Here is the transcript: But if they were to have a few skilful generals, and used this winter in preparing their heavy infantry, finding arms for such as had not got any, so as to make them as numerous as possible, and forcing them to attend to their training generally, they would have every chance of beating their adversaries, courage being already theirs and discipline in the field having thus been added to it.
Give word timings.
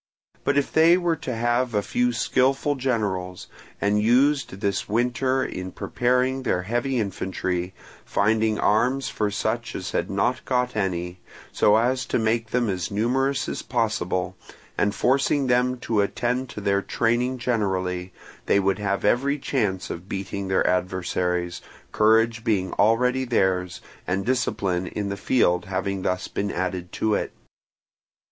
But 0.43 0.57
if 0.57 0.71
they 0.73 0.97
were 0.97 1.15
to 1.17 1.35
have 1.35 1.75
a 1.75 1.83
few 1.83 2.11
skilful 2.11 2.73
generals, 2.73 3.45
and 3.79 4.01
used 4.01 4.59
this 4.59 4.89
winter 4.89 5.43
in 5.45 5.71
preparing 5.71 6.41
their 6.41 6.63
heavy 6.63 6.97
infantry, 6.99 7.75
finding 8.03 8.57
arms 8.59 9.09
for 9.09 9.29
such 9.29 9.75
as 9.75 9.91
had 9.91 10.09
not 10.09 10.43
got 10.43 10.75
any, 10.75 11.19
so 11.51 11.75
as 11.77 12.07
to 12.07 12.17
make 12.17 12.49
them 12.49 12.67
as 12.67 12.89
numerous 12.89 13.47
as 13.47 13.61
possible, 13.61 14.35
and 14.75 14.95
forcing 14.95 15.45
them 15.45 15.77
to 15.81 16.01
attend 16.01 16.49
to 16.49 16.61
their 16.61 16.81
training 16.81 17.37
generally, 17.37 18.11
they 18.47 18.59
would 18.59 18.79
have 18.79 19.05
every 19.05 19.37
chance 19.37 19.91
of 19.91 20.09
beating 20.09 20.47
their 20.47 20.65
adversaries, 20.65 21.61
courage 21.91 22.43
being 22.43 22.73
already 22.73 23.23
theirs 23.23 23.81
and 24.07 24.25
discipline 24.25 24.87
in 24.87 25.09
the 25.09 25.15
field 25.15 25.65
having 25.65 26.01
thus 26.01 26.27
been 26.27 26.51
added 26.51 26.91
to 26.91 27.13
it. 27.13 27.33